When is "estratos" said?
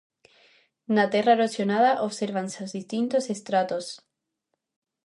3.35-3.85